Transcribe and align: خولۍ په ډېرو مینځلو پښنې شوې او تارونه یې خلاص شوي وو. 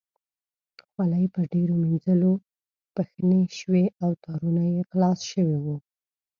خولۍ 0.89 1.25
په 1.35 1.41
ډېرو 1.53 1.73
مینځلو 1.83 2.33
پښنې 2.95 3.41
شوې 3.57 3.85
او 4.03 4.11
تارونه 4.23 4.63
یې 4.73 4.81
خلاص 4.89 5.19
شوي 5.31 5.57
وو. 5.65 5.77